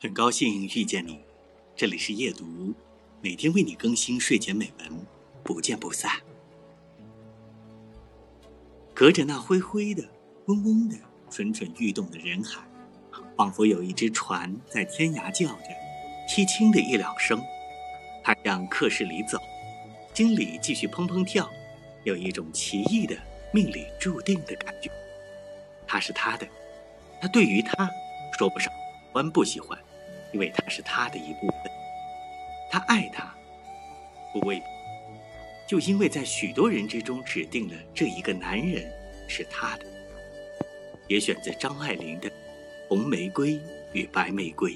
[0.00, 1.18] 很高兴遇见你，
[1.74, 2.72] 这里是夜读，
[3.20, 5.04] 每天为你更新睡前美文，
[5.42, 6.12] 不见不散。
[8.94, 10.08] 隔着那灰灰的、
[10.46, 10.96] 嗡嗡的、
[11.28, 12.62] 蠢蠢欲动的人海，
[13.36, 15.64] 仿佛有一只船在天涯叫着，
[16.28, 17.42] 凄清的一两声。
[18.22, 19.36] 它向客室里走，
[20.14, 21.50] 心里继续砰砰跳，
[22.04, 23.18] 有一种奇异的
[23.52, 24.92] 命里注定的感觉。
[25.88, 26.46] 他是他的，
[27.20, 27.90] 他对于他
[28.38, 28.78] 说不上喜
[29.12, 29.76] 欢不喜欢。
[30.32, 31.72] 因为他是他的一部分，
[32.70, 33.34] 他爱他，
[34.32, 34.62] 不为，
[35.66, 38.90] 就因为在许多人之中指定了这一个男人
[39.26, 39.86] 是他的，
[41.06, 42.28] 也选择张爱玲的
[42.88, 43.60] 《红玫瑰
[43.92, 44.72] 与白玫瑰》。